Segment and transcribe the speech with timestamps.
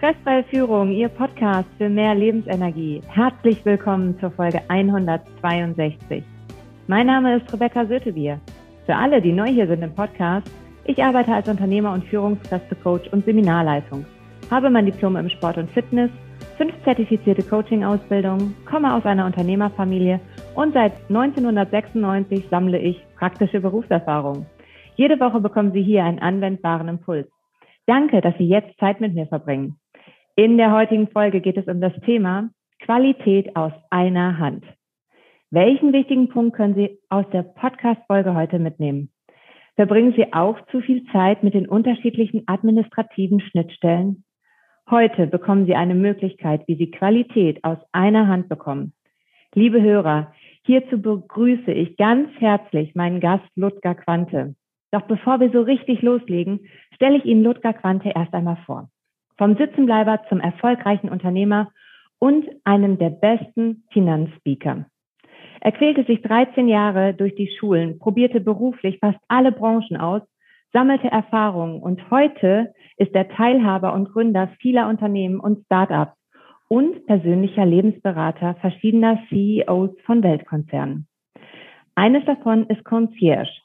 [0.00, 3.02] Stressfreie Führung, Ihr Podcast für mehr Lebensenergie.
[3.08, 6.24] Herzlich willkommen zur Folge 162.
[6.86, 8.40] Mein Name ist Rebecca Sötebier.
[8.86, 10.50] Für alle, die neu hier sind im Podcast,
[10.86, 14.06] ich arbeite als Unternehmer und Führungskräftecoach und Seminarleitung,
[14.50, 16.10] habe mein Diplom im Sport und Fitness,
[16.56, 20.18] fünf zertifizierte Coaching-Ausbildungen, komme aus einer Unternehmerfamilie
[20.54, 24.46] und seit 1996 sammle ich praktische Berufserfahrung.
[24.96, 27.28] Jede Woche bekommen Sie hier einen anwendbaren Impuls.
[27.86, 29.76] Danke, dass Sie jetzt Zeit mit mir verbringen.
[30.40, 34.64] In der heutigen Folge geht es um das Thema Qualität aus einer Hand.
[35.50, 39.10] Welchen wichtigen Punkt können Sie aus der Podcast-Folge heute mitnehmen?
[39.76, 44.24] Verbringen Sie auch zu viel Zeit mit den unterschiedlichen administrativen Schnittstellen?
[44.88, 48.94] Heute bekommen Sie eine Möglichkeit, wie Sie Qualität aus einer Hand bekommen.
[49.54, 50.32] Liebe Hörer,
[50.64, 54.54] hierzu begrüße ich ganz herzlich meinen Gast Ludger Quante.
[54.90, 56.60] Doch bevor wir so richtig loslegen,
[56.94, 58.88] stelle ich Ihnen Ludger Quante erst einmal vor.
[59.40, 61.72] Vom Sitzenbleiber zum erfolgreichen Unternehmer
[62.18, 64.84] und einem der besten Finanzspeaker.
[65.62, 70.20] Er quälte sich 13 Jahre durch die Schulen, probierte beruflich fast alle Branchen aus,
[70.74, 76.18] sammelte Erfahrungen und heute ist er Teilhaber und Gründer vieler Unternehmen und Startups
[76.68, 81.08] und persönlicher Lebensberater verschiedener CEOs von Weltkonzernen.
[81.94, 83.62] Eines davon ist Concierge,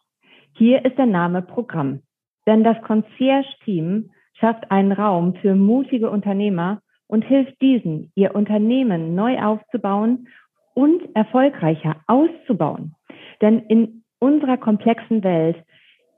[0.54, 2.00] hier ist der Name Programm.
[2.48, 9.40] Denn das Concierge-Team schafft einen Raum für mutige Unternehmer und hilft diesen, ihr Unternehmen neu
[9.40, 10.28] aufzubauen
[10.74, 12.96] und erfolgreicher auszubauen.
[13.42, 15.58] Denn in unserer komplexen Welt,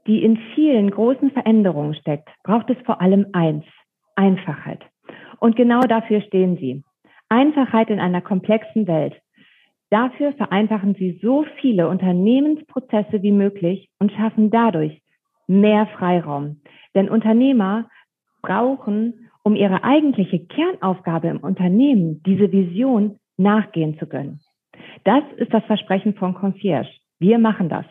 [0.07, 3.65] die in vielen großen Veränderungen steckt, braucht es vor allem eins,
[4.15, 4.81] Einfachheit.
[5.39, 6.83] Und genau dafür stehen sie.
[7.29, 9.13] Einfachheit in einer komplexen Welt.
[9.89, 15.01] Dafür vereinfachen sie so viele Unternehmensprozesse wie möglich und schaffen dadurch
[15.47, 16.61] mehr Freiraum.
[16.95, 17.89] Denn Unternehmer
[18.41, 24.39] brauchen, um ihre eigentliche Kernaufgabe im Unternehmen, diese Vision nachgehen zu können.
[25.03, 26.89] Das ist das Versprechen von Concierge.
[27.19, 27.85] Wir machen das.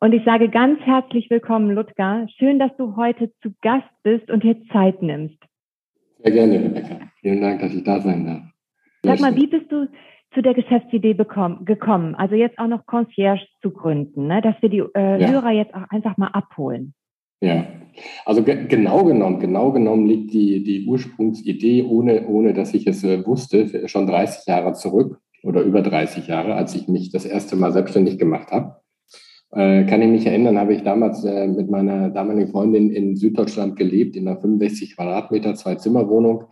[0.00, 2.26] Und ich sage ganz herzlich willkommen, Ludger.
[2.36, 5.38] Schön, dass du heute zu Gast bist und dir Zeit nimmst.
[6.18, 7.00] Sehr gerne, Rebecca.
[7.20, 8.42] Vielen Dank, dass ich da sein darf.
[9.02, 9.88] Sag mal, wie bist du
[10.32, 12.14] zu der Geschäftsidee bekommen, gekommen?
[12.14, 14.40] Also jetzt auch noch Concierge zu gründen, ne?
[14.40, 15.28] dass wir die äh, ja.
[15.28, 16.94] Hörer jetzt auch einfach mal abholen.
[17.40, 17.66] Ja,
[18.24, 23.04] also ge genau genommen, genau genommen liegt die, die Ursprungsidee, ohne, ohne dass ich es
[23.04, 27.56] äh, wusste, schon 30 Jahre zurück oder über 30 Jahre, als ich mich das erste
[27.56, 28.76] Mal selbstständig gemacht habe.
[29.52, 33.76] Äh, kann ich mich erinnern, habe ich damals äh, mit meiner damaligen Freundin in Süddeutschland
[33.76, 36.46] gelebt, in einer 65 Quadratmeter Zwei-Zimmer-Wohnung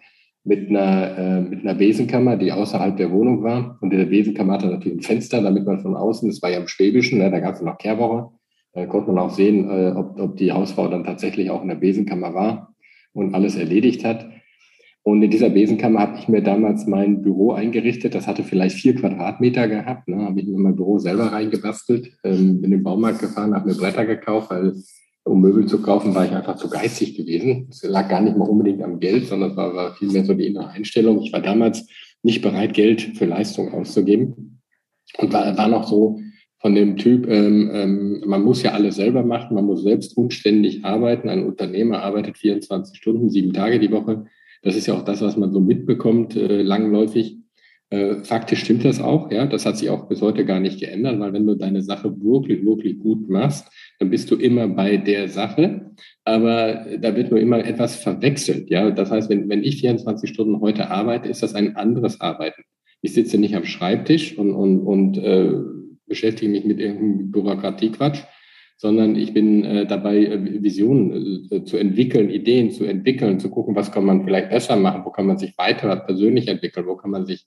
[0.45, 3.79] mit einer, äh, mit einer Besenkammer, die außerhalb der Wohnung war.
[3.81, 6.59] Und in der Besenkammer hatte natürlich ein Fenster, damit man von außen, das war ja
[6.59, 8.31] im Schwäbischen, ne, da gab es noch Kehrwoche,
[8.73, 11.77] da konnte man auch sehen, äh, ob, ob die Hausfrau dann tatsächlich auch in der
[11.77, 12.75] Besenkammer war
[13.13, 14.31] und alles erledigt hat.
[15.05, 18.15] Und in dieser Besenkammer habe ich mir damals mein Büro eingerichtet.
[18.15, 20.07] Das hatte vielleicht vier Quadratmeter gehabt.
[20.09, 20.25] Ne?
[20.25, 23.77] Habe ich mir mein Büro selber reingebastelt, ähm, bin in den Baumarkt gefahren, habe mir
[23.77, 24.75] Bretter gekauft, weil
[25.25, 27.69] um Möbel zu kaufen, war ich einfach zu geizig gewesen.
[27.71, 30.47] Es lag gar nicht mal unbedingt am Geld, sondern es war, war vielmehr so die
[30.47, 31.21] innere Einstellung.
[31.21, 31.87] Ich war damals
[32.23, 34.61] nicht bereit, Geld für Leistung auszugeben.
[35.19, 36.21] Und war, war noch so
[36.63, 40.85] von dem Typ, ähm, ähm, man muss ja alles selber machen, man muss selbst unständig
[40.85, 41.29] arbeiten.
[41.29, 44.27] Ein Unternehmer arbeitet 24 Stunden, sieben Tage die Woche.
[44.63, 47.39] Das ist ja auch das, was man so mitbekommt, äh, langläufig.
[47.91, 49.47] Äh, faktisch stimmt das auch, ja.
[49.47, 52.65] Das hat sich auch bis heute gar nicht geändert, weil wenn du deine Sache wirklich,
[52.65, 53.67] wirklich gut machst,
[53.99, 55.91] dann bist du immer bei der Sache.
[56.25, 58.93] Aber da wird nur immer etwas verwechselt, ja.
[58.93, 62.63] Das heißt, wenn, wenn ich 24 Stunden heute arbeite, ist das ein anderes Arbeiten.
[63.01, 65.55] Ich sitze nicht am Schreibtisch und, und, und äh,
[66.13, 68.21] beschäftige mich mit irgendeinem Bürokratiequatsch,
[68.77, 73.75] sondern ich bin äh, dabei, äh, Visionen äh, zu entwickeln, Ideen zu entwickeln, zu gucken,
[73.75, 77.11] was kann man vielleicht besser machen, wo kann man sich weiter persönlich entwickeln, wo kann
[77.11, 77.47] man sich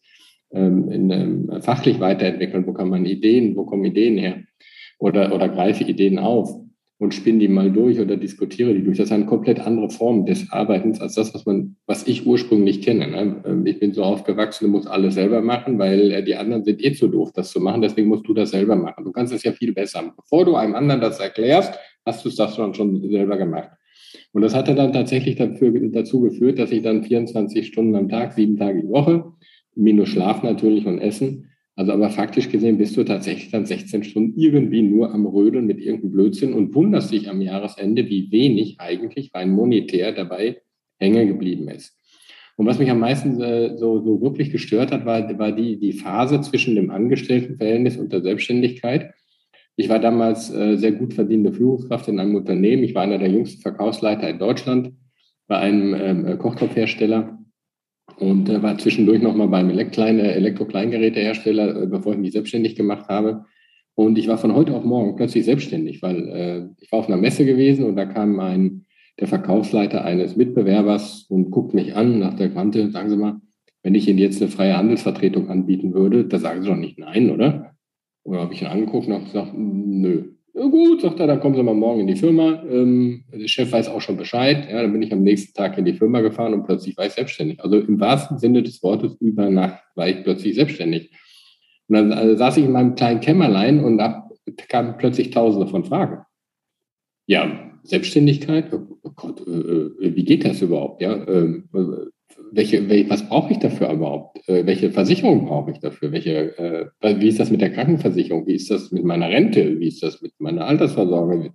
[0.51, 4.41] ähm, in, ähm, fachlich weiterentwickeln, wo kann man Ideen, wo kommen Ideen her?
[4.97, 6.64] Oder, oder greife Ideen auf
[6.97, 8.97] und spinne die mal durch oder diskutiere die durch.
[8.97, 12.81] Das ist eine komplett andere Form des Arbeitens als das, was man, was ich ursprünglich
[12.81, 13.07] kenne.
[13.07, 13.43] Ne?
[13.45, 16.83] Ähm, ich bin so aufgewachsen, du musst alles selber machen, weil äh, die anderen sind
[16.83, 17.81] eh zu doof, das zu machen.
[17.81, 19.03] Deswegen musst du das selber machen.
[19.03, 20.13] Du kannst es ja viel besser.
[20.15, 21.73] Bevor du einem anderen das erklärst,
[22.05, 23.71] hast du es das schon, schon selber gemacht.
[24.31, 28.33] Und das hatte dann tatsächlich dafür, dazu geführt, dass ich dann 24 Stunden am Tag,
[28.33, 29.25] sieben Tage die Woche
[29.75, 31.51] minus Schlaf natürlich und Essen.
[31.75, 35.79] Also aber faktisch gesehen bist du tatsächlich dann 16 Stunden irgendwie nur am Rödeln mit
[35.79, 40.61] irgendeinem Blödsinn und wunderst dich am Jahresende, wie wenig eigentlich rein monetär dabei
[40.97, 41.97] hängen geblieben ist.
[42.55, 45.91] Und was mich am meisten äh, so, so wirklich gestört hat, war, war die, die
[45.91, 49.13] Phase zwischen dem Angestelltenverhältnis und der Selbstständigkeit.
[49.75, 52.85] Ich war damals äh, sehr gut verdienende Führungskraft in einem Unternehmen.
[52.85, 54.93] Ich war einer der jüngsten Verkaufsleiter in Deutschland
[55.47, 57.44] bei einem ähm, Kochtopfhersteller
[58.17, 63.45] und äh, war zwischendurch nochmal beim Elektro-Kleingerätehersteller, äh, bevor ich mich selbstständig gemacht habe.
[63.95, 67.17] Und ich war von heute auf morgen plötzlich selbstständig, weil äh, ich war auf einer
[67.17, 68.85] Messe gewesen und da kam ein,
[69.19, 73.39] der Verkaufsleiter eines Mitbewerbers und guckt mich an nach der Kante, sagen Sie mal,
[73.83, 77.29] wenn ich Ihnen jetzt eine freie Handelsvertretung anbieten würde, da sagen Sie doch nicht nein,
[77.29, 77.75] oder?
[78.23, 80.34] Oder habe ich ihn angeguckt und habe gesagt, nö.
[80.57, 82.63] Ja gut, sagt er, dann kommen Sie mal morgen in die Firma.
[82.63, 84.69] Ähm, der Chef weiß auch schon Bescheid.
[84.71, 87.11] Ja, dann bin ich am nächsten Tag in die Firma gefahren und plötzlich war ich
[87.11, 87.61] selbstständig.
[87.61, 91.11] Also im wahrsten Sinne des Wortes über Nacht war ich plötzlich selbstständig.
[91.89, 94.29] Und dann also saß ich in meinem kleinen Kämmerlein und da
[94.69, 96.23] kamen plötzlich tausende von Fragen.
[97.27, 101.01] Ja, Selbstständigkeit, oh, oh Gott, äh, äh, wie geht das überhaupt?
[101.01, 101.63] Ja, äh,
[102.55, 104.47] welche, welche, was brauche ich dafür überhaupt?
[104.47, 106.11] Äh, welche Versicherung brauche ich dafür?
[106.11, 108.47] Welche, äh, wie ist das mit der Krankenversicherung?
[108.47, 109.79] Wie ist das mit meiner Rente?
[109.79, 111.53] Wie ist das mit meiner Altersvorsorge?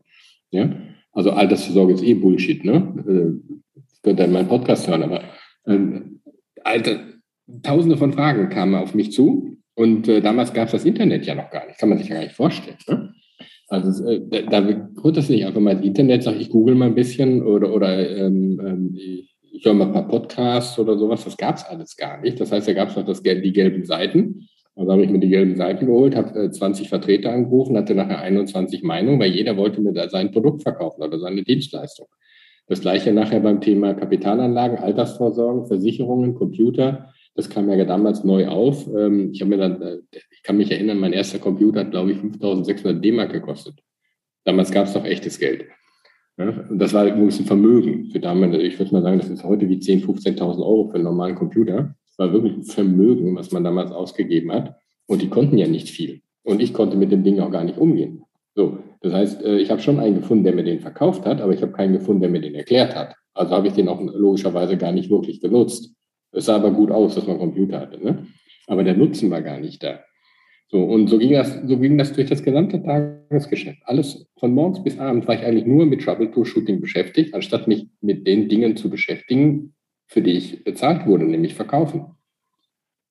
[0.50, 0.70] Ja,
[1.12, 2.94] also Altersvorsorge ist eh Bullshit, ne?
[3.08, 3.56] Äh,
[4.02, 5.22] könnt ihr in meinem Podcast hören, aber
[5.66, 6.20] ähm,
[6.64, 7.00] Alter,
[7.62, 11.34] tausende von Fragen kamen auf mich zu und äh, damals gab es das Internet ja
[11.34, 12.76] noch gar nicht, kann man sich ja gar nicht vorstellen.
[12.88, 13.12] Ne?
[13.68, 16.86] Also äh, da, da holt das nicht einfach mal ins Internet, sage ich google mal
[16.86, 21.24] ein bisschen oder, oder ähm, ähm, ich, ich höre mal ein paar Podcasts oder sowas,
[21.24, 22.40] das gab es alles gar nicht.
[22.40, 24.48] Das heißt, da gab es noch das, die gelben Seiten.
[24.74, 28.20] Also habe ich mir die gelben Seiten geholt, habe äh, 20 Vertreter angerufen, hatte nachher
[28.20, 32.06] 21 Meinungen, weil jeder wollte mir da sein Produkt verkaufen oder seine Dienstleistung.
[32.68, 37.12] Das gleiche nachher beim Thema Kapitalanlagen, Altersvorsorge, Versicherungen, Computer.
[37.34, 38.88] Das kam ja damals neu auf.
[38.88, 39.98] Ähm, ich habe mir dann, äh,
[40.30, 43.74] ich kann mich erinnern, mein erster Computer hat, glaube ich, 5.600 D-Mark gekostet.
[44.44, 45.66] Damals gab es doch echtes Geld.
[46.48, 48.56] Und das war übrigens ein Vermögen für damals.
[48.56, 51.94] Ich würde mal sagen, das ist heute wie 10.000, 15.000 Euro für einen normalen Computer.
[52.06, 54.76] Das war wirklich ein Vermögen, was man damals ausgegeben hat.
[55.06, 56.22] Und die konnten ja nicht viel.
[56.42, 58.22] Und ich konnte mit dem Ding auch gar nicht umgehen.
[58.54, 61.52] So, das heißt, äh, ich habe schon einen gefunden, der mir den verkauft hat, aber
[61.52, 63.14] ich habe keinen gefunden, der mir den erklärt hat.
[63.34, 65.94] Also habe ich den auch logischerweise gar nicht wirklich genutzt.
[66.32, 68.02] Es sah aber gut aus, dass man Computer hatte.
[68.02, 68.26] Ne?
[68.66, 70.00] Aber der Nutzen war gar nicht da.
[70.72, 73.80] So, und so ging das, so ging das durch das gesamte Tagesgeschäft.
[73.86, 78.24] Alles von morgens bis abends war ich eigentlich nur mit Troubletour-Shooting beschäftigt, anstatt mich mit
[78.24, 79.74] den Dingen zu beschäftigen,
[80.06, 82.06] für die ich bezahlt wurde, nämlich verkaufen.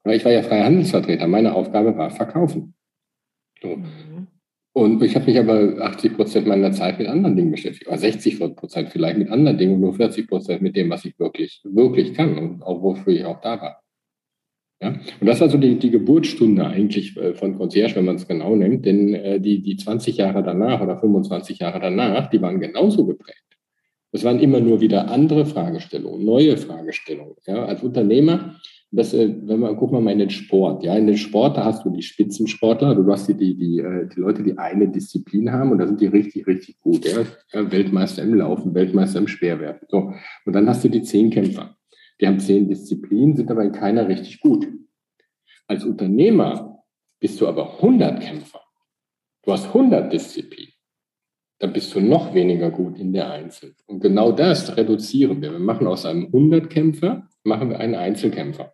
[0.06, 1.28] Weil ich war ja freier Handelsvertreter.
[1.28, 2.76] Meine Aufgabe war verkaufen.
[3.62, 3.76] So.
[3.76, 4.28] Mhm.
[4.72, 8.40] Und ich habe mich aber 80 Prozent meiner Zeit mit anderen Dingen beschäftigt, oder 60
[8.56, 12.14] Prozent vielleicht mit anderen Dingen und nur 40 Prozent mit dem, was ich wirklich, wirklich
[12.14, 13.82] kann und auch wofür ich auch da war.
[14.82, 14.90] Ja?
[15.20, 18.56] Und das war so die, die Geburtsstunde eigentlich äh, von Concierge, wenn man es genau
[18.56, 23.06] nimmt, denn äh, die, die 20 Jahre danach oder 25 Jahre danach, die waren genauso
[23.06, 23.44] geprägt.
[24.12, 27.36] Es waren immer nur wieder andere Fragestellungen, neue Fragestellungen.
[27.46, 27.66] Ja?
[27.66, 28.56] Als Unternehmer
[28.92, 30.84] das, äh, wenn man, guck mal mal in den Sport.
[30.84, 34.08] Ja, in den Sport, da hast du die Spitzensportler, du hast die, die, die, äh,
[34.08, 37.06] die Leute, die eine Disziplin haben und da sind die richtig, richtig gut.
[37.06, 37.72] Ja?
[37.72, 39.88] Weltmeister im Laufen, Weltmeister im Speerwerfen.
[39.90, 40.14] So.
[40.46, 41.76] Und dann hast du die Zehnkämpfer.
[42.20, 44.68] Die haben zehn Disziplinen, sind aber in keiner richtig gut.
[45.68, 46.84] Als Unternehmer
[47.20, 48.62] bist du aber 100 Kämpfer.
[49.44, 50.74] Du hast 100 Disziplinen.
[51.60, 53.76] Dann bist du noch weniger gut in der Einzel.
[53.86, 55.52] Und genau das reduzieren wir.
[55.52, 58.74] Wir machen aus einem 100 Kämpfer, machen wir einen Einzelkämpfer.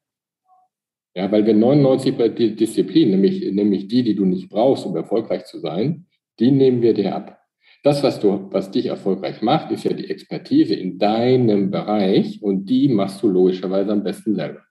[1.15, 5.59] Ja, weil wir 99 Disziplinen, nämlich, nämlich die, die du nicht brauchst, um erfolgreich zu
[5.59, 6.07] sein,
[6.39, 7.44] die nehmen wir dir ab.
[7.85, 12.65] Das, was du, was dich erfolgreich macht, ist ja die Expertise in deinem Bereich und
[12.65, 14.61] die machst du logischerweise am besten selber.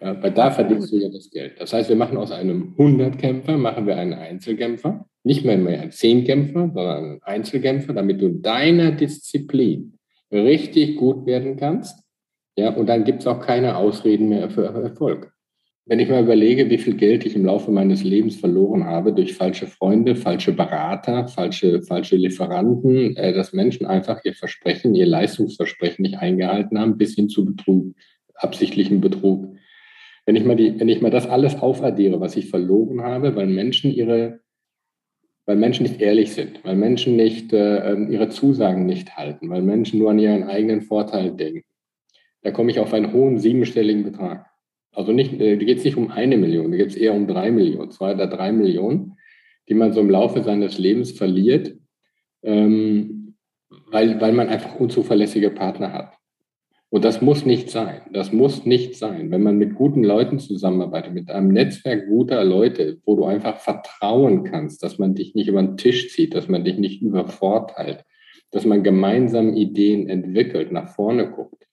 [0.00, 1.60] Ja, weil da verdienst du ja das Geld.
[1.60, 5.92] Das heißt, wir machen aus einem 100-Kämpfer, machen wir einen Einzelkämpfer, nicht mehr mehr einen
[5.92, 9.96] 10-Kämpfer, sondern einen Einzelkämpfer, damit du in deiner Disziplin
[10.32, 12.02] richtig gut werden kannst.
[12.56, 15.32] Ja, und dann gibt es auch keine Ausreden mehr für Erfolg.
[15.90, 19.32] Wenn ich mal überlege, wie viel Geld ich im Laufe meines Lebens verloren habe durch
[19.32, 26.02] falsche Freunde, falsche Berater, falsche, falsche Lieferanten, äh, dass Menschen einfach ihr Versprechen, ihr Leistungsversprechen
[26.02, 27.94] nicht eingehalten haben, bis hin zu Betrug,
[28.34, 29.56] absichtlichen Betrug.
[30.26, 33.46] Wenn ich mal die, wenn ich mal das alles aufaddiere, was ich verloren habe, weil
[33.46, 34.40] Menschen ihre,
[35.46, 40.00] weil Menschen nicht ehrlich sind, weil Menschen nicht äh, ihre Zusagen nicht halten, weil Menschen
[40.00, 41.64] nur an ihren eigenen Vorteil denken,
[42.42, 44.44] da komme ich auf einen hohen siebenstelligen Betrag.
[44.98, 47.28] Also nicht, äh, da geht es nicht um eine Million, da geht es eher um
[47.28, 49.16] drei Millionen, zwei oder drei Millionen,
[49.68, 51.76] die man so im Laufe seines Lebens verliert,
[52.42, 53.36] ähm,
[53.92, 56.14] weil, weil man einfach unzuverlässige Partner hat.
[56.90, 58.00] Und das muss nicht sein.
[58.12, 59.30] Das muss nicht sein.
[59.30, 64.42] Wenn man mit guten Leuten zusammenarbeitet, mit einem Netzwerk guter Leute, wo du einfach vertrauen
[64.42, 68.04] kannst, dass man dich nicht über den Tisch zieht, dass man dich nicht übervorteilt,
[68.50, 71.68] dass man gemeinsam Ideen entwickelt, nach vorne guckt,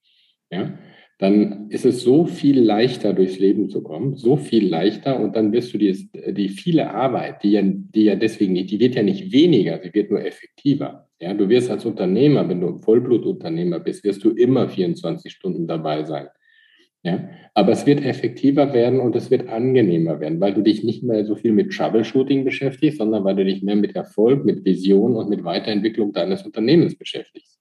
[0.51, 0.77] ja,
[1.17, 5.53] dann ist es so viel leichter, durchs Leben zu kommen, so viel leichter und dann
[5.53, 9.03] wirst du die, die viele Arbeit, die ja, die ja deswegen nicht, die wird ja
[9.03, 11.07] nicht weniger, sie wird nur effektiver.
[11.21, 15.67] Ja, du wirst als Unternehmer, wenn du ein Vollblutunternehmer bist, wirst du immer 24 Stunden
[15.67, 16.27] dabei sein.
[17.03, 21.03] Ja, aber es wird effektiver werden und es wird angenehmer werden, weil du dich nicht
[21.03, 25.15] mehr so viel mit Troubleshooting beschäftigst, sondern weil du dich mehr mit Erfolg, mit Vision
[25.15, 27.59] und mit Weiterentwicklung deines Unternehmens beschäftigst.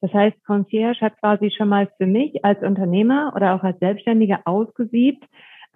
[0.00, 4.40] Das heißt, Concierge hat quasi schon mal für mich als Unternehmer oder auch als Selbstständiger
[4.44, 5.24] ausgesiebt,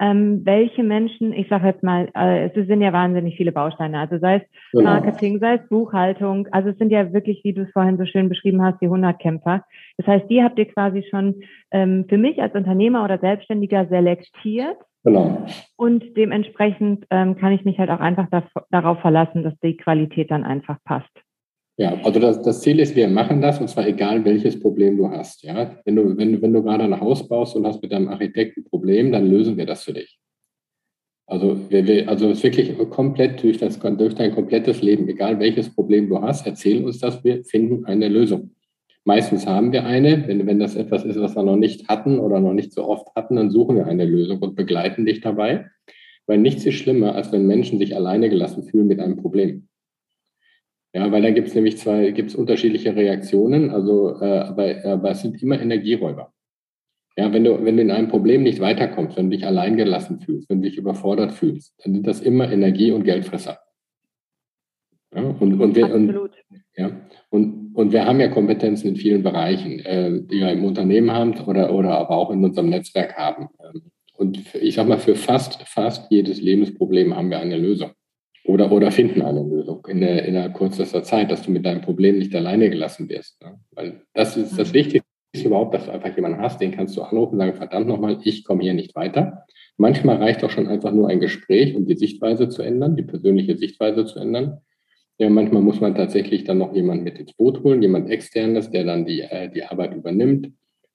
[0.02, 4.18] ähm, welche Menschen, ich sage jetzt mal, äh, es sind ja wahnsinnig viele Bausteine, also
[4.18, 4.90] sei es genau.
[4.90, 8.28] Marketing, sei es Buchhaltung, also es sind ja wirklich, wie du es vorhin so schön
[8.28, 9.64] beschrieben hast, die 100 Kämpfer.
[9.98, 14.78] Das heißt, die habt ihr quasi schon ähm, für mich als Unternehmer oder Selbstständiger selektiert.
[15.04, 15.46] Genau.
[15.76, 18.28] Und dementsprechend ähm, kann ich mich halt auch einfach
[18.70, 21.10] darauf verlassen, dass die Qualität dann einfach passt.
[21.82, 25.10] Ja, also das, das, Ziel ist, wir machen das und zwar egal, welches Problem du
[25.10, 25.42] hast.
[25.42, 25.80] Ja?
[25.84, 28.70] Wenn, du, wenn, wenn du gerade ein Haus baust und hast mit deinem Architekten ein
[28.70, 30.16] Problem, dann lösen wir das für dich.
[31.26, 35.40] Also, wir, wir, also es ist wirklich komplett durch, das, durch dein komplettes Leben, egal
[35.40, 38.52] welches Problem du hast, erzähl uns das, wir finden eine Lösung.
[39.02, 40.28] Meistens haben wir eine.
[40.28, 43.08] Wenn, wenn das etwas ist, was wir noch nicht hatten oder noch nicht so oft
[43.16, 45.66] hatten, dann suchen wir eine Lösung und begleiten dich dabei.
[46.28, 49.66] Weil nichts ist schlimmer, als wenn Menschen sich alleine gelassen fühlen mit einem Problem.
[50.94, 55.10] Ja, weil da gibt es nämlich zwei, gibt es unterschiedliche Reaktionen, also äh, aber, aber
[55.10, 56.32] es sind immer Energieräuber.
[57.16, 60.48] Ja, wenn du, wenn du in einem Problem nicht weiterkommst, wenn du dich alleingelassen fühlst,
[60.48, 63.58] wenn du dich überfordert fühlst, dann sind das immer Energie- und Geldfresser.
[65.14, 66.14] Ja, und, und, wir, und,
[66.74, 66.90] ja,
[67.28, 71.38] und, und wir haben ja Kompetenzen in vielen Bereichen, äh, die wir im Unternehmen haben
[71.40, 73.48] oder, oder aber auch in unserem Netzwerk haben.
[74.14, 77.92] Und ich sag mal, für fast, fast jedes Lebensproblem haben wir eine Lösung.
[78.44, 81.80] Oder, oder finden eine Lösung in, der, in der kürzester Zeit, dass du mit deinem
[81.80, 83.40] Problem nicht alleine gelassen wirst.
[83.40, 83.60] Ne?
[83.70, 84.74] Weil das ist das mhm.
[84.74, 85.06] Wichtigste
[85.44, 88.44] überhaupt, dass du einfach jemanden hast, den kannst du anrufen und sagen, verdammt nochmal, ich
[88.44, 89.46] komme hier nicht weiter.
[89.76, 93.56] Manchmal reicht auch schon einfach nur ein Gespräch, um die Sichtweise zu ändern, die persönliche
[93.56, 94.58] Sichtweise zu ändern.
[95.18, 98.84] Ja, manchmal muss man tatsächlich dann noch jemanden mit ins Boot holen, jemand externes, der
[98.84, 100.50] dann die, äh, die Arbeit übernimmt.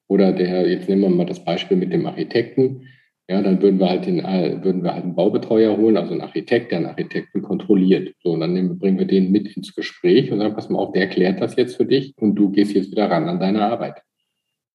[0.08, 2.88] Oder der, jetzt nehmen wir mal das Beispiel mit dem Architekten,
[3.30, 6.22] ja, dann würden wir halt den, äh, würden wir halt einen Baubetreuer holen, also einen
[6.22, 8.14] Architekt, der einen Architekten kontrolliert.
[8.24, 10.94] So, und dann nehmen, bringen wir den mit ins Gespräch und sagen, pass mal auf,
[10.94, 14.02] der erklärt das jetzt für dich und du gehst jetzt wieder ran an deine Arbeit.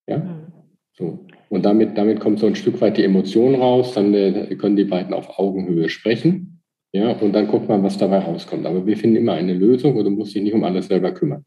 [0.07, 0.53] Ja, mhm.
[0.93, 1.27] so.
[1.49, 4.85] Und damit, damit kommt so ein Stück weit die Emotion raus, dann äh, können die
[4.85, 6.63] beiden auf Augenhöhe sprechen.
[6.95, 8.67] Ja, und dann guckt man, was dabei rauskommt.
[8.67, 11.45] Aber wir finden immer eine Lösung und du musst dich nicht um alles selber kümmern.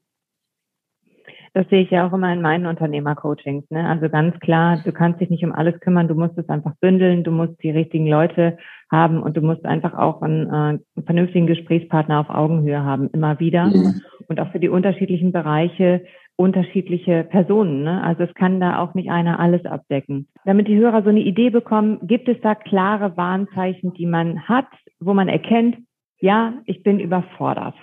[1.56, 3.64] Das sehe ich ja auch immer in meinen Unternehmercoachings.
[3.72, 3.88] Ne?
[3.88, 7.24] Also ganz klar, du kannst dich nicht um alles kümmern, du musst es einfach bündeln,
[7.24, 8.58] du musst die richtigen Leute
[8.92, 13.40] haben und du musst einfach auch einen, äh, einen vernünftigen Gesprächspartner auf Augenhöhe haben, immer
[13.40, 13.68] wieder.
[13.68, 14.02] Mhm.
[14.28, 16.04] Und auch für die unterschiedlichen Bereiche
[16.36, 17.84] unterschiedliche Personen.
[17.84, 18.04] Ne?
[18.04, 20.28] Also es kann da auch nicht einer alles abdecken.
[20.44, 24.68] Damit die Hörer so eine Idee bekommen, gibt es da klare Warnzeichen, die man hat,
[25.00, 25.78] wo man erkennt,
[26.20, 27.76] ja, ich bin überfordert.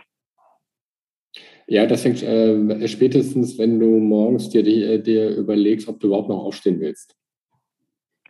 [1.73, 6.29] Ja, das fängt äh, spätestens, wenn du morgens dir, dir, dir überlegst, ob du überhaupt
[6.29, 7.17] noch aufstehen willst.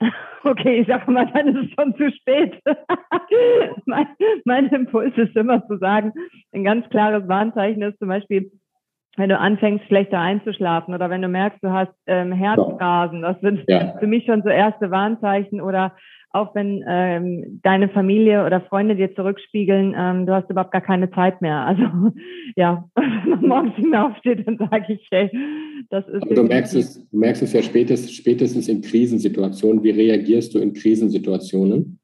[0.44, 2.58] Okay, ich sage mal, dann ist es schon zu spät.
[3.86, 4.08] mein,
[4.44, 6.12] mein Impuls ist immer zu sagen,
[6.50, 8.50] ein ganz klares Warnzeichen ist zum Beispiel,
[9.16, 13.62] wenn du anfängst, schlechter einzuschlafen oder wenn du merkst, du hast ähm, Herzrasen, das sind
[13.68, 13.96] ja.
[14.00, 15.94] für mich schon so erste Warnzeichen oder
[16.32, 21.10] auch wenn ähm, deine Familie oder Freunde dir zurückspiegeln, ähm, du hast überhaupt gar keine
[21.10, 21.66] Zeit mehr.
[21.66, 21.82] Also
[22.56, 25.30] ja, wenn man morgens hinaufsteht, dann sage ich, hey,
[25.90, 26.22] das ist.
[26.22, 29.82] Aber du merkst es, du merkst es ja spätestens, spätestens in Krisensituationen.
[29.82, 31.98] Wie reagierst du in Krisensituationen?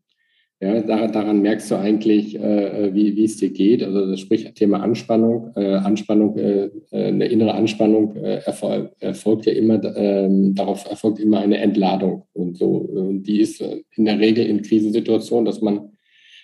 [0.60, 3.80] Ja, daran merkst du eigentlich, äh, wie, wie es dir geht.
[3.80, 5.52] Also das spricht Thema Anspannung.
[5.54, 11.20] Äh, Anspannung, äh, äh eine innere Anspannung äh, erfolgt, erfolgt ja immer, ähm, darauf erfolgt
[11.20, 12.24] immer eine Entladung.
[12.32, 15.92] Und so, und die ist äh, in der Regel in Krisensituationen, dass man,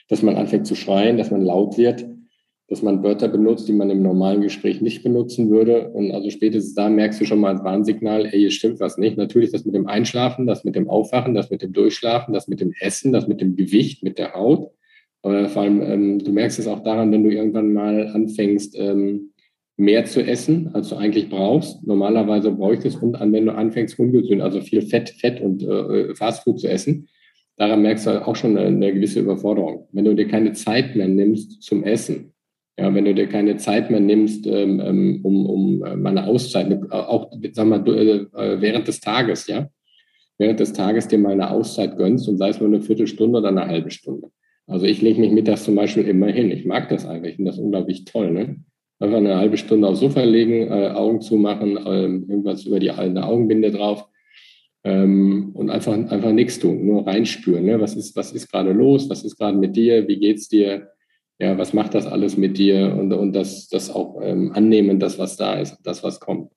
[0.09, 2.07] dass man anfängt zu schreien, dass man laut wird
[2.69, 5.91] dass man Wörter benutzt, die man im normalen Gespräch nicht benutzen würde.
[5.91, 9.19] Und also spätestens da merkst du schon mal ein Warnsignal, ey, hier stimmt was nicht.
[9.19, 12.61] Natürlich das mit dem Einschlafen, das mit dem Aufwachen, das mit dem Durchschlafen, das mit
[12.61, 14.71] dem Essen, das mit dem Gewicht, mit der Haut.
[15.23, 19.31] Aber vor allem, ähm, du merkst es auch daran, wenn du irgendwann mal anfängst, ähm,
[19.77, 21.85] mehr zu essen, als du eigentlich brauchst.
[21.87, 26.61] Normalerweise bräuchtest und an, wenn du anfängst, ungesund, also viel Fett, Fett und äh, Fastfood
[26.61, 27.09] zu essen,
[27.57, 29.89] daran merkst du auch schon eine, eine gewisse Überforderung.
[29.93, 32.34] Wenn du dir keine Zeit mehr nimmst zum Essen,
[32.79, 36.71] ja, wenn du dir keine Zeit mehr nimmst, ähm, ähm um, um äh, meine Auszeit,
[36.71, 39.69] äh, auch sag mal, äh, während des Tages, ja,
[40.39, 43.49] während des Tages dir mal eine Auszeit gönnst und sei es nur eine Viertelstunde oder
[43.49, 44.29] eine halbe Stunde.
[44.67, 46.51] Also ich lege mich mittags zum Beispiel immer hin.
[46.51, 47.29] Ich mag das einfach.
[47.29, 48.31] Ich finde das unglaublich toll.
[48.31, 48.65] Ne?
[48.99, 53.27] Einfach eine halbe Stunde aufs Sofa legen, äh, Augen zumachen, äh, irgendwas über die eine
[53.27, 54.09] Augenbinde drauf
[54.83, 57.65] ähm, und einfach, einfach nichts tun, nur reinspüren.
[57.65, 57.81] Ne?
[57.81, 59.09] Was ist, was ist gerade los?
[59.11, 60.09] Was ist gerade mit dir?
[60.09, 60.89] Wie geht's dir?
[61.39, 62.95] Ja, was macht das alles mit dir?
[62.97, 66.53] Und, und das, das auch ähm, annehmen, das, was da ist, das, was kommt.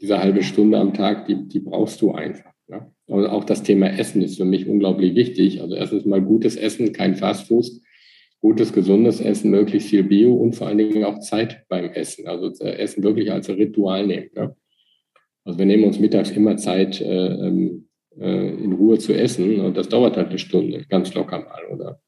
[0.00, 2.52] Diese halbe Stunde am Tag, die, die brauchst du einfach.
[2.68, 2.90] Ja?
[3.06, 5.60] Und auch das Thema Essen ist für mich unglaublich wichtig.
[5.60, 7.66] Also erstens mal gutes Essen, kein Fastfood,
[8.40, 12.26] gutes, gesundes Essen, möglichst viel Bio und vor allen Dingen auch Zeit beim Essen.
[12.28, 14.30] Also Essen wirklich als Ritual nehmen.
[14.34, 14.56] Ja?
[15.44, 17.88] Also wir nehmen uns mittags immer Zeit, äh, ähm,
[18.18, 22.00] äh, in Ruhe zu essen und das dauert halt eine Stunde, ganz locker mal, oder?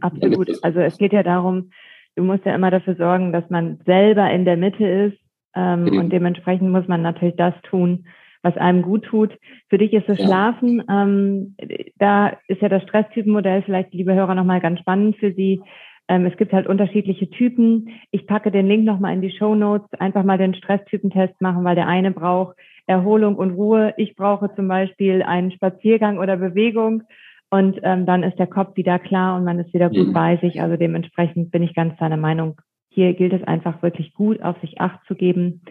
[0.00, 0.50] Absolut.
[0.62, 1.70] Also es geht ja darum,
[2.16, 5.18] du musst ja immer dafür sorgen, dass man selber in der Mitte ist
[5.54, 5.98] ähm, mhm.
[5.98, 8.06] und dementsprechend muss man natürlich das tun,
[8.42, 9.36] was einem gut tut.
[9.68, 10.26] Für dich ist das ja.
[10.26, 11.56] Schlafen, ähm,
[11.96, 15.60] da ist ja das Stresstypenmodell vielleicht, liebe Hörer, nochmal ganz spannend für Sie.
[16.08, 17.90] Ähm, es gibt halt unterschiedliche Typen.
[18.10, 19.88] Ich packe den Link nochmal in die Show Notes.
[20.00, 22.56] Einfach mal den Stresstypentest machen, weil der eine braucht
[22.86, 23.92] Erholung und Ruhe.
[23.98, 27.02] Ich brauche zum Beispiel einen Spaziergang oder Bewegung.
[27.50, 30.12] Und ähm, dann ist der Kopf wieder klar und man ist wieder gut mhm.
[30.12, 30.60] bei sich.
[30.60, 32.60] Also dementsprechend bin ich ganz deiner Meinung.
[32.90, 35.62] Hier gilt es einfach wirklich gut, auf sich Acht zu geben.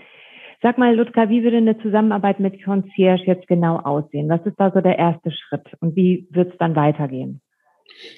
[0.61, 4.27] Sag mal, Ludger, wie würde eine Zusammenarbeit mit Concierge jetzt genau aussehen?
[4.27, 7.41] Was ist da so der erste Schritt und wie wird es dann weitergehen?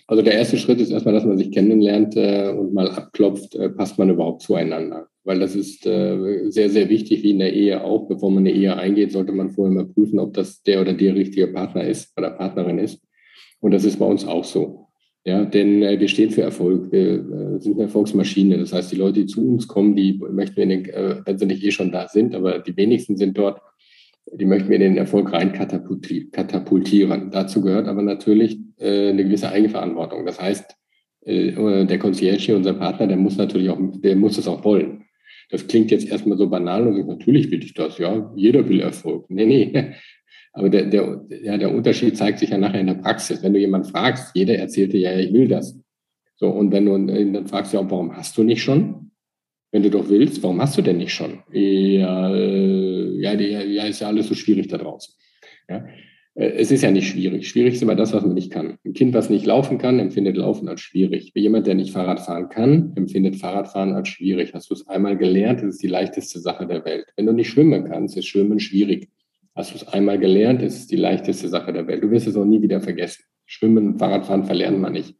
[0.07, 3.69] Also der erste Schritt ist erstmal, dass man sich kennenlernt äh, und mal abklopft, äh,
[3.69, 5.07] passt man überhaupt zueinander.
[5.23, 8.07] Weil das ist äh, sehr, sehr wichtig, wie in der Ehe auch.
[8.07, 11.15] Bevor man eine Ehe eingeht, sollte man vorher mal prüfen, ob das der oder der
[11.15, 13.01] richtige Partner ist oder Partnerin ist.
[13.59, 14.87] Und das ist bei uns auch so.
[15.25, 16.91] Ja, denn äh, wir stehen für Erfolg.
[16.91, 18.57] Wir äh, sind eine Erfolgsmaschine.
[18.57, 21.45] Das heißt, die Leute, die zu uns kommen, die möchten wir, den, äh, wenn sie
[21.45, 23.61] nicht eh schon da sind, aber die wenigsten sind dort,
[24.31, 27.31] die möchten wir in den Erfolg rein katapultieren.
[27.31, 30.25] Dazu gehört aber natürlich äh, eine gewisse Eigenverantwortung.
[30.25, 30.75] Das heißt,
[31.25, 35.03] äh, der Concierge, unser Partner, der muss natürlich auch, der muss es auch wollen.
[35.49, 38.31] Das klingt jetzt erstmal so banal und natürlich will ich das, ja.
[38.35, 39.29] Jeder will Erfolg.
[39.29, 39.93] Nee, nee.
[40.53, 43.43] Aber der, der, ja, der Unterschied zeigt sich ja nachher in der Praxis.
[43.43, 45.79] Wenn du jemanden fragst, jeder erzählt dir ja, ich will das.
[46.35, 49.11] So, und wenn du dann fragst ja warum hast du nicht schon?
[49.71, 51.43] Wenn du doch willst, warum hast du denn nicht schon?
[51.51, 55.13] Ja, äh, ja, ja ist ja alles so schwierig da draußen.
[55.69, 55.85] Ja.
[56.39, 57.47] Äh, es ist ja nicht schwierig.
[57.47, 58.77] Schwierig ist immer das, was man nicht kann.
[58.85, 61.31] Ein Kind, was nicht laufen kann, empfindet Laufen als schwierig.
[61.35, 64.53] Wie jemand, der nicht Fahrrad fahren kann, empfindet Fahrradfahren als schwierig.
[64.53, 67.07] Hast du es einmal gelernt, das ist die leichteste Sache der Welt.
[67.15, 69.09] Wenn du nicht schwimmen kannst, ist Schwimmen schwierig.
[69.59, 72.01] Hast du es einmal gelernt, ist es die leichteste Sache der Welt.
[72.01, 73.25] Du wirst es auch nie wieder vergessen.
[73.45, 75.17] Schwimmen und Fahrradfahren verlernt man nicht.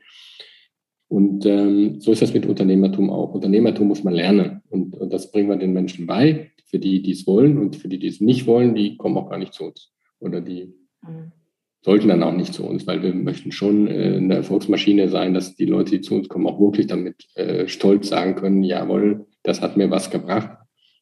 [1.10, 3.34] Und ähm, so ist das mit Unternehmertum auch.
[3.34, 4.62] Unternehmertum muss man lernen.
[4.69, 6.52] Und, und das bringen wir den Menschen bei.
[6.67, 9.30] Für die, die es wollen und für die, die es nicht wollen, die kommen auch
[9.30, 9.91] gar nicht zu uns.
[10.19, 11.34] Oder die mhm.
[11.82, 15.58] sollten dann auch nicht zu uns, weil wir möchten schon äh, eine Erfolgsmaschine sein, dass
[15.58, 19.60] die Leute, die zu uns kommen, auch wirklich damit äh, stolz sagen können, jawohl, das
[19.60, 20.60] hat mir was gebracht.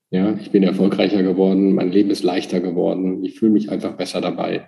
[0.10, 4.22] Ja, ich bin erfolgreicher geworden, mein Leben ist leichter geworden, ich fühle mich einfach besser
[4.22, 4.68] dabei.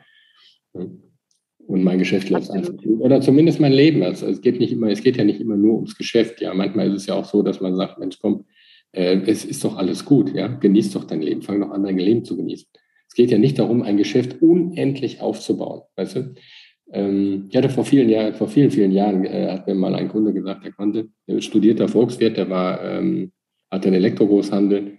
[0.73, 2.99] Und mein Geschäft läuft einfach gut.
[2.99, 4.03] Oder zumindest mein Leben.
[4.03, 6.41] Also es geht nicht immer, es geht ja nicht immer nur ums Geschäft.
[6.41, 8.45] Ja, manchmal ist es ja auch so, dass man sagt, Mensch, komm,
[8.91, 10.47] äh, es ist doch alles gut, ja.
[10.47, 12.67] Genieß doch dein Leben, fang doch an, dein Leben zu genießen.
[13.07, 15.81] Es geht ja nicht darum, ein Geschäft unendlich aufzubauen.
[15.95, 16.33] Weißt du?
[16.91, 20.09] Ähm, ich hatte vor vielen Jahren, vor vielen, vielen Jahren, äh, hat mir mal ein
[20.09, 23.31] Kunde gesagt, der konnte, der studierter Volkswirt, der war, ähm,
[23.71, 24.98] hatte einen Elektrogroßhandel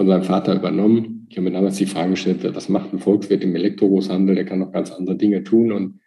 [0.00, 1.26] von seinem Vater übernommen.
[1.28, 4.34] Ich habe mir damals die Frage gestellt, was macht ein Volkswirt im Elektrogroßhandel?
[4.34, 6.00] Der kann noch ganz andere Dinge tun und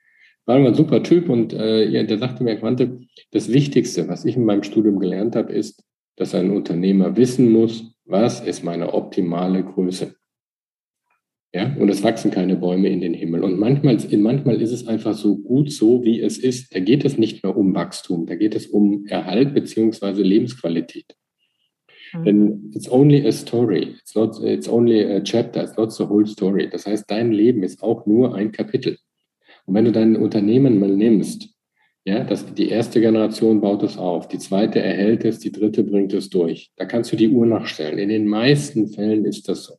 [0.48, 4.46] war ein super Typ und äh, der sagte mir, Quante, das Wichtigste, was ich in
[4.46, 5.84] meinem Studium gelernt habe, ist,
[6.16, 10.16] dass ein Unternehmer wissen muss, was ist meine optimale Größe.
[11.54, 13.44] Ja, und es wachsen keine Bäume in den Himmel.
[13.44, 16.74] Und manchmal, manchmal ist es einfach so gut so, wie es ist.
[16.74, 21.16] Da geht es nicht mehr um Wachstum, da geht es um Erhalt beziehungsweise Lebensqualität.
[22.14, 22.24] Mhm.
[22.26, 26.26] Denn it's only a story, it's not, it's only a chapter, it's not the whole
[26.26, 26.70] story.
[26.70, 28.98] Das heißt, dein Leben ist auch nur ein Kapitel.
[29.66, 31.50] Und wenn du dein Unternehmen mal nimmst,
[32.06, 36.14] ja, das, die erste Generation baut es auf, die zweite erhält es, die dritte bringt
[36.14, 36.72] es durch.
[36.76, 37.98] Da kannst du die Uhr nachstellen.
[37.98, 39.76] In den meisten Fällen ist das so.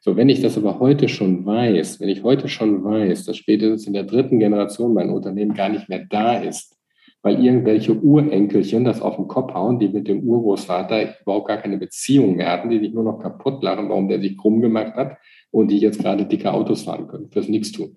[0.00, 3.86] So, wenn ich das aber heute schon weiß, wenn ich heute schon weiß, dass spätestens
[3.86, 6.77] in der dritten Generation mein Unternehmen gar nicht mehr da ist,
[7.22, 11.78] weil irgendwelche Urenkelchen das auf den Kopf hauen, die mit dem Urgroßvater überhaupt gar keine
[11.78, 15.18] Beziehung mehr hatten, die sich nur noch kaputt lachen, warum der sich krumm gemacht hat
[15.50, 17.96] und die jetzt gerade dicke Autos fahren können, fürs Nichtstun.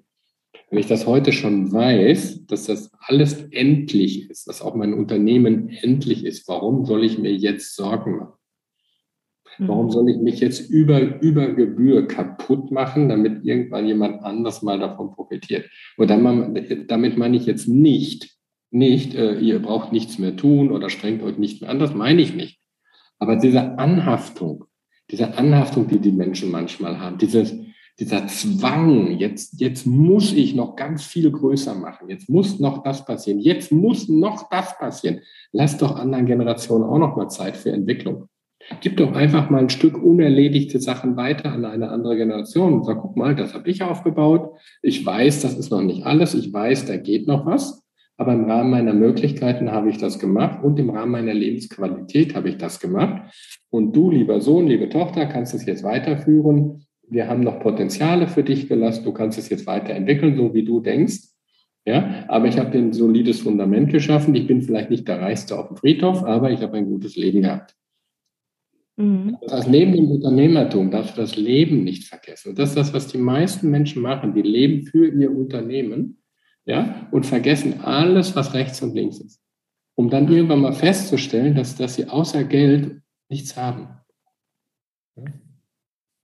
[0.70, 5.70] Wenn ich das heute schon weiß, dass das alles endlich ist, dass auch mein Unternehmen
[5.70, 8.34] endlich ist, warum soll ich mir jetzt Sorgen machen?
[9.58, 9.92] Warum mhm.
[9.92, 15.12] soll ich mich jetzt über, über Gebühr kaputt machen, damit irgendwann jemand anders mal davon
[15.12, 15.70] profitiert?
[15.98, 16.58] Und dann,
[16.88, 18.38] damit meine ich jetzt nicht,
[18.72, 22.22] nicht, äh, ihr braucht nichts mehr tun oder strengt euch nicht mehr an, das meine
[22.22, 22.60] ich nicht.
[23.20, 24.66] Aber diese Anhaftung,
[25.12, 27.54] diese Anhaftung, die die Menschen manchmal haben, dieses,
[28.00, 33.06] dieser Zwang, jetzt, jetzt muss ich noch ganz viel größer machen, jetzt muss noch das
[33.06, 35.20] passieren, jetzt muss noch das passieren.
[35.52, 38.28] Lass doch anderen Generationen auch noch mal Zeit für Entwicklung.
[38.80, 43.02] Gib doch einfach mal ein Stück unerledigte Sachen weiter an eine andere Generation und sag,
[43.02, 44.52] guck mal, das habe ich aufgebaut.
[44.82, 46.34] Ich weiß, das ist noch nicht alles.
[46.36, 47.81] Ich weiß, da geht noch was.
[48.22, 52.50] Aber im Rahmen meiner Möglichkeiten habe ich das gemacht und im Rahmen meiner Lebensqualität habe
[52.50, 53.34] ich das gemacht.
[53.72, 56.86] Und du, lieber Sohn, liebe Tochter, kannst es jetzt weiterführen.
[57.10, 59.06] Wir haben noch Potenziale für dich gelassen.
[59.06, 61.30] Du kannst es jetzt weiterentwickeln, so wie du denkst.
[61.84, 64.36] Ja, aber ich habe ein solides Fundament geschaffen.
[64.36, 67.42] Ich bin vielleicht nicht der Reichste auf dem Friedhof, aber ich habe ein gutes Leben
[67.42, 67.74] gehabt.
[68.98, 69.38] Mhm.
[69.42, 72.50] Das heißt, neben dem Unternehmertum darfst du das Leben nicht vergessen.
[72.50, 74.36] Und das ist das, was die meisten Menschen machen.
[74.36, 76.21] Die leben für ihr Unternehmen,
[76.72, 79.44] ja, und vergessen alles, was rechts und links ist.
[79.96, 83.90] Um dann irgendwann mal festzustellen, dass, dass sie außer Geld nichts haben.
[85.18, 85.26] Ja?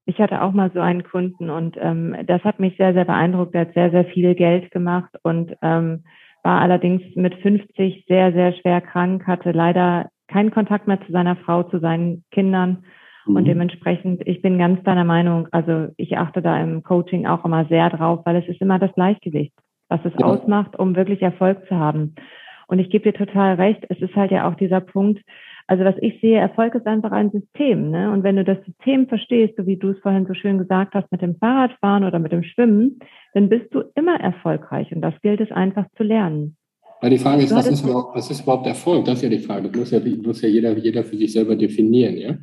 [0.06, 3.54] Ich hatte auch mal so einen Kunden und ähm, das hat mich sehr, sehr beeindruckt.
[3.56, 6.06] Er hat sehr, sehr viel Geld gemacht und ähm,
[6.44, 11.36] war allerdings mit 50 sehr, sehr schwer krank, hatte leider keinen Kontakt mehr zu seiner
[11.36, 12.86] Frau, zu seinen Kindern.
[13.26, 13.36] Mhm.
[13.36, 17.66] Und dementsprechend, ich bin ganz deiner Meinung, also ich achte da im Coaching auch immer
[17.66, 19.54] sehr drauf, weil es ist immer das Gleichgewicht,
[19.90, 20.26] was es ja.
[20.26, 22.16] ausmacht, um wirklich Erfolg zu haben.
[22.68, 25.22] Und ich gebe dir total recht, es ist halt ja auch dieser Punkt,
[25.68, 27.92] also was ich sehe, Erfolg ist einfach ein System.
[27.92, 28.12] Ne?
[28.12, 31.12] Und wenn du das System verstehst, so wie du es vorhin so schön gesagt hast,
[31.12, 33.00] mit dem Fahrradfahren oder mit dem Schwimmen,
[33.34, 34.94] dann bist du immer erfolgreich.
[34.94, 36.56] Und das gilt es einfach zu lernen.
[37.02, 39.06] Weil die Frage ist, was ist, überhaupt, was ist überhaupt Erfolg?
[39.06, 39.70] Das ist ja die Frage.
[39.70, 42.38] Das muss ja, muss ja jeder, jeder für sich selber definieren, ja?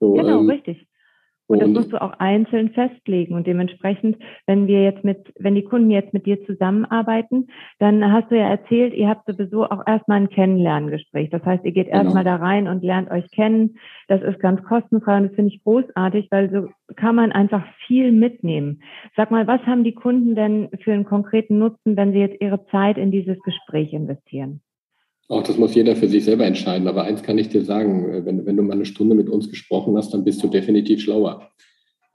[0.00, 0.86] So, genau, ähm, richtig.
[1.52, 3.34] Und das musst du auch einzeln festlegen.
[3.34, 8.30] Und dementsprechend, wenn wir jetzt mit, wenn die Kunden jetzt mit dir zusammenarbeiten, dann hast
[8.30, 11.30] du ja erzählt, ihr habt sowieso auch erstmal ein Kennenlerngespräch.
[11.30, 12.04] Das heißt, ihr geht genau.
[12.04, 13.76] erstmal da rein und lernt euch kennen.
[14.08, 18.12] Das ist ganz kostenfrei und das finde ich großartig, weil so kann man einfach viel
[18.12, 18.82] mitnehmen.
[19.16, 22.64] Sag mal, was haben die Kunden denn für einen konkreten Nutzen, wenn sie jetzt ihre
[22.66, 24.62] Zeit in dieses Gespräch investieren?
[25.28, 26.88] Auch das muss jeder für sich selber entscheiden.
[26.88, 29.48] Aber eins kann ich dir sagen, äh, wenn, wenn du mal eine Stunde mit uns
[29.48, 31.50] gesprochen hast, dann bist du definitiv schlauer.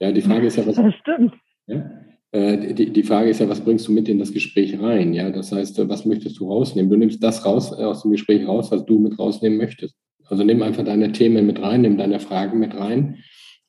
[0.00, 0.76] Ja, die Frage ist ja, was.
[0.76, 1.34] Das stimmt.
[1.66, 1.90] Ja,
[2.32, 5.14] äh, die, die Frage ist ja, was bringst du mit in das Gespräch rein?
[5.14, 6.90] Ja, das heißt, äh, was möchtest du rausnehmen?
[6.90, 9.96] Du nimmst das raus aus dem Gespräch raus, was du mit rausnehmen möchtest.
[10.26, 13.18] Also nimm einfach deine Themen mit rein, nimm deine Fragen mit rein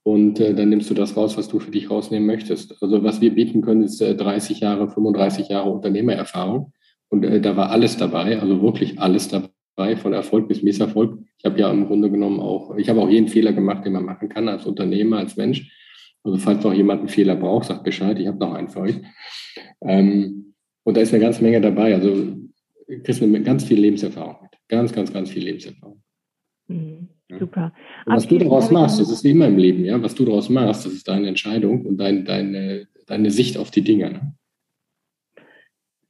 [0.03, 2.81] und äh, dann nimmst du das raus, was du für dich rausnehmen möchtest.
[2.81, 6.73] Also was wir bieten können, ist äh, 30 Jahre, 35 Jahre Unternehmererfahrung.
[7.09, 11.19] Und äh, da war alles dabei, also wirklich alles dabei, von Erfolg bis Misserfolg.
[11.37, 14.05] Ich habe ja im Grunde genommen auch, ich habe auch jeden Fehler gemacht, den man
[14.05, 15.71] machen kann als Unternehmer, als Mensch.
[16.23, 18.95] Also falls noch jemand einen Fehler braucht, sagt Bescheid, ich habe noch einen für euch.
[19.81, 21.93] Ähm, und da ist eine ganze Menge dabei.
[21.93, 22.35] Also
[23.03, 24.51] kriegst du ganz viel Lebenserfahrung mit.
[24.67, 26.01] Ganz, ganz, ganz viel Lebenserfahrung.
[26.67, 27.39] Mhm, ja.
[27.39, 27.73] Super.
[28.05, 30.01] Und was du daraus machst, das ist wie immer im Leben, ja.
[30.01, 33.81] Was du daraus machst, das ist deine Entscheidung und dein, deine, deine Sicht auf die
[33.81, 34.11] Dinge.
[34.11, 34.33] Ne?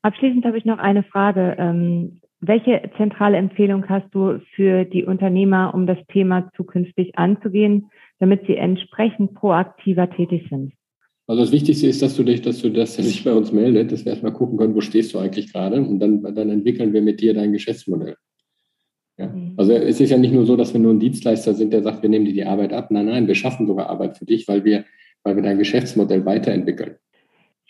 [0.02, 1.56] Abschließend habe ich noch eine Frage.
[1.60, 8.46] Ähm, welche zentrale Empfehlung hast du für die Unternehmer, um das Thema zukünftig anzugehen, damit
[8.48, 10.74] sie entsprechend proaktiver tätig sind?
[11.28, 14.04] Also das Wichtigste ist, dass du dich, dass du das sich bei uns meldet, dass
[14.04, 17.22] wir erstmal gucken können, wo stehst du eigentlich gerade und dann, dann entwickeln wir mit
[17.22, 18.16] dir dein Geschäftsmodell.
[19.18, 19.28] Ja.
[19.28, 19.54] Mhm.
[19.58, 22.02] Also es ist ja nicht nur so, dass wir nur ein Dienstleister sind, der sagt,
[22.02, 22.90] wir nehmen dir die Arbeit ab.
[22.90, 24.86] Nein, nein, wir schaffen sogar Arbeit für dich, weil wir,
[25.24, 26.96] weil wir dein Geschäftsmodell weiterentwickeln.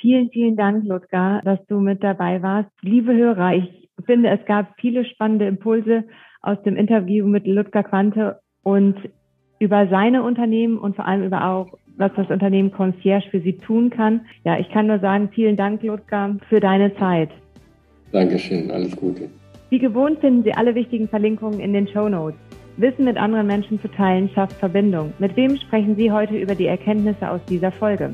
[0.02, 2.70] Vielen, vielen Dank, Ludger, dass du mit dabei warst.
[2.82, 6.06] Liebe Hörer, ich finde, es gab viele spannende Impulse
[6.42, 8.96] aus dem Interview mit Ludger Quante und
[9.60, 13.90] über seine Unternehmen und vor allem über auch, was das Unternehmen Concierge für sie tun
[13.90, 14.22] kann.
[14.46, 17.30] Ja, ich kann nur sagen, vielen Dank, Ludger, für deine Zeit.
[18.14, 19.30] Dankeschön, alles Gute.
[19.70, 22.40] Wie gewohnt finden Sie alle wichtigen Verlinkungen in den Show Notes.
[22.78, 25.12] Wissen mit anderen Menschen zu teilen schafft Verbindung.
[25.20, 28.14] Mit wem sprechen Sie heute über die Erkenntnisse aus dieser Folge?